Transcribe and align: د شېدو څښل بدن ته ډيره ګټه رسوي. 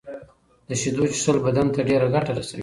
د 0.67 0.69
شېدو 0.81 1.03
څښل 1.13 1.37
بدن 1.45 1.67
ته 1.73 1.79
ډيره 1.89 2.07
ګټه 2.15 2.31
رسوي. 2.37 2.59